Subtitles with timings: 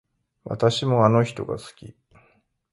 [0.45, 1.95] 私もあの人が好き